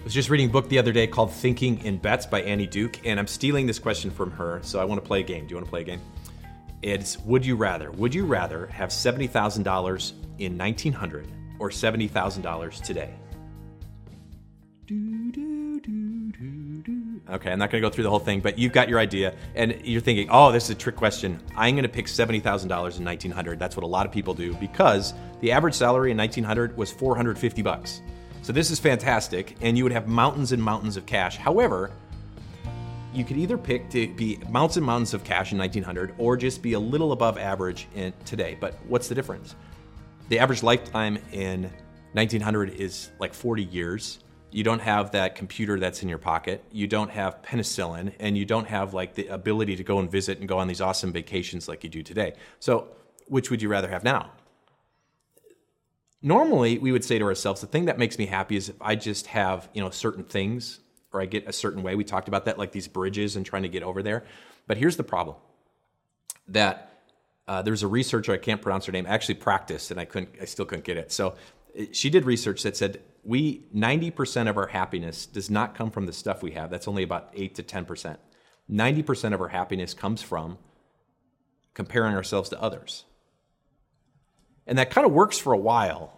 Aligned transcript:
I 0.00 0.02
was 0.02 0.14
just 0.14 0.30
reading 0.30 0.48
a 0.48 0.50
book 0.50 0.66
the 0.70 0.78
other 0.78 0.92
day 0.92 1.06
called 1.06 1.30
Thinking 1.30 1.84
in 1.84 1.98
Bets 1.98 2.24
by 2.24 2.40
Annie 2.40 2.66
Duke, 2.66 3.06
and 3.06 3.20
I'm 3.20 3.26
stealing 3.26 3.66
this 3.66 3.78
question 3.78 4.10
from 4.10 4.30
her, 4.30 4.58
so 4.62 4.80
I 4.80 4.84
want 4.84 4.98
to 4.98 5.06
play 5.06 5.20
a 5.20 5.22
game. 5.22 5.46
Do 5.46 5.50
you 5.50 5.56
want 5.56 5.66
to 5.66 5.70
play 5.70 5.82
a 5.82 5.84
game? 5.84 6.00
It's 6.80 7.18
Would 7.18 7.44
you 7.44 7.54
rather? 7.54 7.90
Would 7.90 8.14
you 8.14 8.24
rather 8.24 8.66
have 8.68 8.88
$70,000 8.88 10.12
in 10.38 10.56
1900 10.56 11.28
or 11.58 11.68
$70,000 11.68 12.82
today? 12.82 13.14
Okay, 17.30 17.52
I'm 17.52 17.58
not 17.58 17.70
going 17.70 17.82
to 17.82 17.86
go 17.86 17.90
through 17.90 18.04
the 18.04 18.10
whole 18.10 18.18
thing, 18.18 18.40
but 18.40 18.58
you've 18.58 18.72
got 18.72 18.88
your 18.88 18.98
idea, 18.98 19.34
and 19.54 19.82
you're 19.84 20.00
thinking, 20.00 20.28
oh, 20.30 20.50
this 20.50 20.64
is 20.64 20.70
a 20.70 20.74
trick 20.76 20.96
question. 20.96 21.38
I'm 21.54 21.74
going 21.74 21.82
to 21.82 21.90
pick 21.90 22.06
$70,000 22.06 22.40
in 22.64 23.04
1900. 23.04 23.58
That's 23.58 23.76
what 23.76 23.84
a 23.84 23.86
lot 23.86 24.06
of 24.06 24.12
people 24.12 24.32
do 24.32 24.54
because 24.54 25.12
the 25.40 25.52
average 25.52 25.74
salary 25.74 26.10
in 26.10 26.16
1900 26.16 26.74
was 26.74 26.90
450 26.90 27.60
bucks. 27.60 28.00
So 28.42 28.52
this 28.52 28.70
is 28.70 28.80
fantastic, 28.80 29.56
and 29.60 29.76
you 29.76 29.84
would 29.84 29.92
have 29.92 30.08
mountains 30.08 30.52
and 30.52 30.62
mountains 30.62 30.96
of 30.96 31.04
cash. 31.04 31.36
However, 31.36 31.92
you 33.12 33.24
could 33.24 33.36
either 33.36 33.58
pick 33.58 33.90
to 33.90 34.08
be 34.14 34.38
mountains 34.48 34.76
and 34.78 34.86
mountains 34.86 35.14
of 35.14 35.24
cash 35.24 35.52
in 35.52 35.58
1900 35.58 36.14
or 36.16 36.36
just 36.36 36.62
be 36.62 36.72
a 36.72 36.80
little 36.80 37.12
above 37.12 37.38
average 37.38 37.88
in 37.94 38.12
today. 38.24 38.56
But 38.58 38.74
what's 38.86 39.08
the 39.08 39.14
difference? 39.14 39.56
The 40.28 40.38
average 40.38 40.62
lifetime 40.62 41.18
in 41.32 41.64
1900 42.12 42.70
is 42.74 43.10
like 43.18 43.34
40 43.34 43.64
years. 43.64 44.20
You 44.52 44.64
don't 44.64 44.80
have 44.80 45.10
that 45.12 45.34
computer 45.34 45.78
that's 45.78 46.02
in 46.02 46.08
your 46.08 46.18
pocket. 46.18 46.64
You 46.72 46.86
don't 46.86 47.10
have 47.10 47.42
penicillin, 47.42 48.12
and 48.20 48.38
you 48.38 48.44
don't 48.44 48.66
have 48.66 48.94
like 48.94 49.14
the 49.14 49.26
ability 49.28 49.76
to 49.76 49.84
go 49.84 49.98
and 49.98 50.10
visit 50.10 50.38
and 50.38 50.48
go 50.48 50.58
on 50.58 50.66
these 50.66 50.80
awesome 50.80 51.12
vacations 51.12 51.68
like 51.68 51.84
you 51.84 51.90
do 51.90 52.02
today. 52.02 52.34
So, 52.58 52.88
which 53.28 53.50
would 53.50 53.62
you 53.62 53.68
rather 53.68 53.88
have 53.88 54.02
now? 54.02 54.32
Normally 56.22 56.78
we 56.78 56.92
would 56.92 57.04
say 57.04 57.18
to 57.18 57.24
ourselves 57.24 57.60
the 57.60 57.66
thing 57.66 57.86
that 57.86 57.98
makes 57.98 58.18
me 58.18 58.26
happy 58.26 58.56
is 58.56 58.68
if 58.68 58.76
i 58.82 58.94
just 58.94 59.26
have 59.26 59.68
you 59.72 59.80
know 59.80 59.90
certain 59.90 60.24
things 60.24 60.80
or 61.12 61.20
i 61.20 61.26
get 61.26 61.46
a 61.46 61.52
certain 61.52 61.82
way. 61.82 61.94
We 61.94 62.04
talked 62.04 62.28
about 62.28 62.44
that 62.44 62.58
like 62.58 62.72
these 62.72 62.88
bridges 62.88 63.36
and 63.36 63.44
trying 63.44 63.62
to 63.62 63.68
get 63.68 63.82
over 63.82 64.02
there. 64.02 64.24
But 64.66 64.76
here's 64.76 64.96
the 64.96 65.04
problem 65.04 65.36
that 66.48 66.86
uh, 67.48 67.62
there's 67.62 67.82
a 67.82 67.88
researcher 67.88 68.32
i 68.32 68.36
can't 68.36 68.62
pronounce 68.62 68.86
her 68.86 68.92
name 68.92 69.06
actually 69.06 69.34
practiced 69.34 69.90
and 69.90 69.98
i 70.00 70.04
couldn't 70.04 70.30
i 70.40 70.44
still 70.44 70.64
couldn't 70.64 70.84
get 70.84 70.96
it. 70.96 71.12
So 71.12 71.34
she 71.92 72.10
did 72.10 72.24
research 72.24 72.62
that 72.64 72.76
said 72.76 73.00
we 73.22 73.66
90% 73.74 74.48
of 74.48 74.56
our 74.56 74.66
happiness 74.68 75.26
does 75.26 75.50
not 75.50 75.74
come 75.74 75.90
from 75.90 76.06
the 76.06 76.12
stuff 76.12 76.42
we 76.42 76.52
have. 76.52 76.70
That's 76.70 76.88
only 76.88 77.02
about 77.02 77.30
8 77.34 77.54
to 77.56 77.62
10% 77.62 78.16
90% 78.70 79.34
of 79.34 79.40
our 79.40 79.48
happiness 79.48 79.94
comes 79.94 80.22
from 80.22 80.58
comparing 81.74 82.14
ourselves 82.14 82.48
to 82.50 82.60
others 82.60 83.04
and 84.66 84.78
that 84.78 84.90
kind 84.90 85.06
of 85.06 85.12
works 85.12 85.38
for 85.38 85.52
a 85.52 85.58
while 85.58 86.16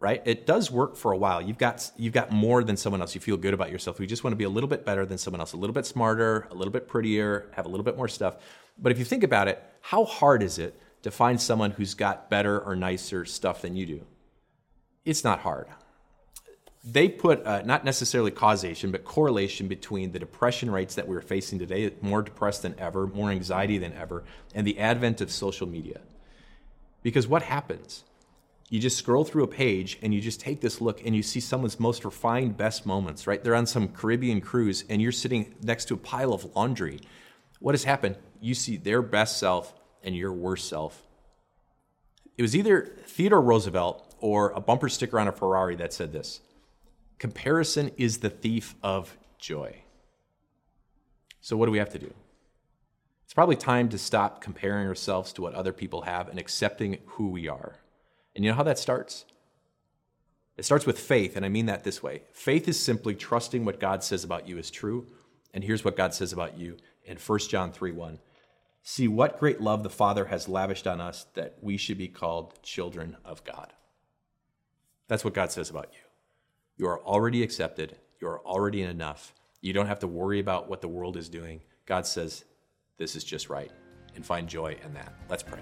right? 0.00 0.22
It 0.24 0.46
does 0.46 0.70
work 0.70 0.96
for 0.96 1.12
a 1.12 1.16
while. 1.16 1.42
You've 1.42 1.58
got 1.58 1.90
you've 1.96 2.12
got 2.12 2.30
more 2.30 2.62
than 2.62 2.76
someone 2.76 3.00
else. 3.00 3.14
You 3.14 3.20
feel 3.20 3.36
good 3.36 3.54
about 3.54 3.70
yourself. 3.72 3.98
You 3.98 4.06
just 4.06 4.24
want 4.24 4.32
to 4.32 4.36
be 4.36 4.44
a 4.44 4.48
little 4.48 4.68
bit 4.68 4.84
better 4.84 5.04
than 5.04 5.18
someone 5.18 5.40
else 5.40 5.52
a 5.52 5.56
little 5.56 5.74
bit 5.74 5.86
smarter 5.86 6.46
a 6.50 6.54
little 6.54 6.72
bit 6.72 6.88
prettier 6.88 7.50
have 7.52 7.66
a 7.66 7.68
little 7.68 7.84
bit 7.84 7.96
more 7.96 8.08
stuff. 8.08 8.36
But 8.78 8.92
if 8.92 8.98
you 8.98 9.04
think 9.04 9.24
about 9.24 9.48
it 9.48 9.62
how 9.80 10.04
hard 10.04 10.42
is 10.42 10.58
it 10.58 10.80
to 11.02 11.10
find 11.10 11.40
someone 11.40 11.70
who's 11.72 11.94
got 11.94 12.28
better 12.28 12.60
or 12.60 12.76
nicer 12.76 13.24
stuff 13.24 13.62
than 13.62 13.76
you 13.76 13.86
do? 13.86 14.06
It's 15.04 15.24
not 15.24 15.40
hard. 15.40 15.68
They 16.84 17.08
put 17.08 17.44
uh, 17.44 17.62
not 17.62 17.84
necessarily 17.84 18.30
causation 18.30 18.92
but 18.92 19.04
correlation 19.04 19.66
between 19.66 20.12
the 20.12 20.18
depression 20.18 20.70
rates 20.70 20.94
that 20.94 21.08
we're 21.08 21.20
facing 21.20 21.58
today 21.58 21.92
more 22.00 22.22
depressed 22.22 22.62
than 22.62 22.78
ever 22.78 23.06
more 23.06 23.30
anxiety 23.30 23.78
than 23.78 23.92
ever 23.94 24.24
and 24.54 24.66
the 24.66 24.78
advent 24.78 25.20
of 25.20 25.30
social 25.30 25.66
media 25.66 26.00
because 27.02 27.26
what 27.26 27.42
happens? 27.42 28.04
You 28.70 28.80
just 28.80 28.98
scroll 28.98 29.24
through 29.24 29.44
a 29.44 29.48
page 29.48 29.98
and 30.02 30.12
you 30.12 30.20
just 30.20 30.40
take 30.40 30.60
this 30.60 30.80
look 30.80 31.04
and 31.04 31.16
you 31.16 31.22
see 31.22 31.40
someone's 31.40 31.80
most 31.80 32.04
refined, 32.04 32.56
best 32.56 32.84
moments, 32.84 33.26
right? 33.26 33.42
They're 33.42 33.54
on 33.54 33.66
some 33.66 33.88
Caribbean 33.88 34.40
cruise 34.40 34.84
and 34.90 35.00
you're 35.00 35.12
sitting 35.12 35.54
next 35.62 35.86
to 35.86 35.94
a 35.94 35.98
pile 35.98 36.34
of 36.34 36.54
laundry. 36.54 37.00
What 37.60 37.74
has 37.74 37.84
happened? 37.84 38.16
You 38.40 38.54
see 38.54 38.76
their 38.76 39.00
best 39.00 39.38
self 39.38 39.74
and 40.02 40.14
your 40.14 40.32
worst 40.32 40.68
self. 40.68 41.02
It 42.36 42.42
was 42.42 42.54
either 42.54 42.96
Theodore 43.06 43.40
Roosevelt 43.40 44.14
or 44.20 44.50
a 44.50 44.60
bumper 44.60 44.88
sticker 44.88 45.18
on 45.18 45.28
a 45.28 45.32
Ferrari 45.32 45.76
that 45.76 45.92
said 45.92 46.12
this 46.12 46.40
Comparison 47.18 47.90
is 47.96 48.18
the 48.18 48.30
thief 48.30 48.74
of 48.82 49.16
joy. 49.38 49.82
So, 51.40 51.56
what 51.56 51.66
do 51.66 51.72
we 51.72 51.78
have 51.78 51.90
to 51.90 51.98
do? 51.98 52.12
It's 53.28 53.34
probably 53.34 53.56
time 53.56 53.90
to 53.90 53.98
stop 53.98 54.40
comparing 54.40 54.88
ourselves 54.88 55.34
to 55.34 55.42
what 55.42 55.52
other 55.52 55.74
people 55.74 56.00
have 56.00 56.28
and 56.28 56.38
accepting 56.38 56.96
who 57.04 57.28
we 57.28 57.46
are. 57.46 57.76
And 58.34 58.42
you 58.42 58.50
know 58.50 58.56
how 58.56 58.62
that 58.62 58.78
starts? 58.78 59.26
It 60.56 60.64
starts 60.64 60.86
with 60.86 60.98
faith, 60.98 61.36
and 61.36 61.44
I 61.44 61.50
mean 61.50 61.66
that 61.66 61.84
this 61.84 62.02
way. 62.02 62.22
Faith 62.32 62.66
is 62.68 62.80
simply 62.80 63.14
trusting 63.14 63.66
what 63.66 63.80
God 63.80 64.02
says 64.02 64.24
about 64.24 64.48
you 64.48 64.56
is 64.56 64.70
true. 64.70 65.08
And 65.52 65.62
here's 65.62 65.84
what 65.84 65.94
God 65.94 66.14
says 66.14 66.32
about 66.32 66.56
you 66.56 66.78
in 67.04 67.18
1 67.18 67.38
John 67.40 67.70
3 67.70 67.92
1. 67.92 68.18
See 68.82 69.08
what 69.08 69.38
great 69.38 69.60
love 69.60 69.82
the 69.82 69.90
Father 69.90 70.24
has 70.24 70.48
lavished 70.48 70.86
on 70.86 70.98
us 70.98 71.26
that 71.34 71.58
we 71.60 71.76
should 71.76 71.98
be 71.98 72.08
called 72.08 72.62
children 72.62 73.18
of 73.26 73.44
God. 73.44 73.74
That's 75.06 75.22
what 75.22 75.34
God 75.34 75.52
says 75.52 75.68
about 75.68 75.90
you. 75.92 76.00
You 76.78 76.88
are 76.88 77.00
already 77.02 77.42
accepted, 77.42 77.96
you 78.22 78.28
are 78.28 78.40
already 78.40 78.80
enough. 78.80 79.34
You 79.60 79.74
don't 79.74 79.88
have 79.88 79.98
to 79.98 80.06
worry 80.06 80.40
about 80.40 80.70
what 80.70 80.80
the 80.80 80.88
world 80.88 81.18
is 81.18 81.28
doing. 81.28 81.60
God 81.84 82.06
says, 82.06 82.44
this 82.98 83.16
is 83.16 83.24
just 83.24 83.48
right 83.48 83.70
and 84.14 84.26
find 84.26 84.48
joy 84.48 84.76
in 84.84 84.92
that. 84.94 85.14
Let's 85.30 85.42
pray. 85.42 85.60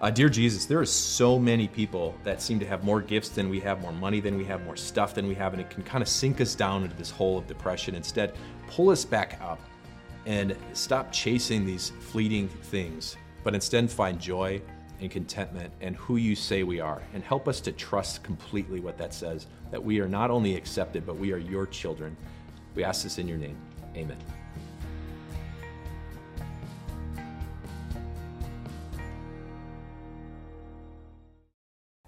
Uh, 0.00 0.10
dear 0.10 0.30
Jesus, 0.30 0.64
there 0.64 0.78
are 0.78 0.86
so 0.86 1.38
many 1.38 1.68
people 1.68 2.14
that 2.24 2.40
seem 2.40 2.58
to 2.58 2.66
have 2.66 2.84
more 2.84 3.02
gifts 3.02 3.30
than 3.30 3.50
we 3.50 3.60
have, 3.60 3.82
more 3.82 3.92
money 3.92 4.20
than 4.20 4.38
we 4.38 4.44
have, 4.44 4.64
more 4.64 4.76
stuff 4.76 5.14
than 5.14 5.26
we 5.26 5.34
have, 5.34 5.52
and 5.52 5.60
it 5.60 5.68
can 5.68 5.82
kind 5.82 6.00
of 6.00 6.08
sink 6.08 6.40
us 6.40 6.54
down 6.54 6.84
into 6.84 6.96
this 6.96 7.10
hole 7.10 7.36
of 7.36 7.46
depression. 7.46 7.94
Instead, 7.94 8.34
pull 8.68 8.88
us 8.88 9.04
back 9.04 9.38
up 9.42 9.60
and 10.24 10.56
stop 10.72 11.12
chasing 11.12 11.66
these 11.66 11.90
fleeting 12.00 12.48
things, 12.48 13.16
but 13.42 13.54
instead 13.54 13.90
find 13.90 14.18
joy 14.18 14.60
and 15.00 15.10
contentment 15.10 15.72
and 15.80 15.96
who 15.96 16.16
you 16.16 16.34
say 16.34 16.62
we 16.62 16.80
are, 16.80 17.02
and 17.12 17.22
help 17.22 17.46
us 17.46 17.60
to 17.60 17.72
trust 17.72 18.22
completely 18.22 18.80
what 18.80 18.96
that 18.96 19.12
says 19.12 19.48
that 19.70 19.82
we 19.82 20.00
are 20.00 20.08
not 20.08 20.30
only 20.30 20.56
accepted, 20.56 21.06
but 21.06 21.16
we 21.16 21.32
are 21.32 21.38
your 21.38 21.66
children. 21.66 22.16
We 22.74 22.84
ask 22.84 23.02
this 23.02 23.18
in 23.18 23.28
your 23.28 23.38
name. 23.38 23.56
Amen. 23.96 24.18